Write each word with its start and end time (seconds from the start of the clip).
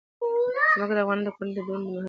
ځمکه 0.77 0.93
د 0.95 0.99
افغان 1.01 1.19
کورنیو 1.35 1.55
د 1.55 1.57
دودونو 1.59 1.79
مهم 1.83 1.87
عنصر 1.91 1.93
دی. 1.93 1.99